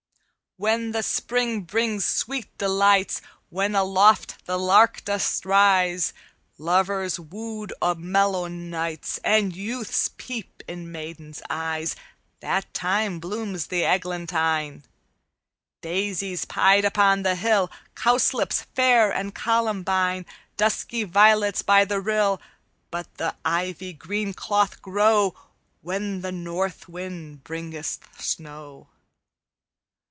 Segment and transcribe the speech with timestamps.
[0.59, 3.19] "_When the spring brings sweet delights,
[3.49, 6.13] When aloft the lark doth rise,
[6.59, 11.95] Lovers woo o' mellow nights, And youths peep in maidens' eyes,
[12.41, 14.83] That time blooms the eglantine,
[15.81, 20.27] Daisies pied upon the hill, Cowslips fair and columbine,
[20.57, 22.39] Dusky violets by the rill.
[22.91, 25.33] But the ivy green cloth grow
[25.81, 28.89] When the north wind bringeth snow.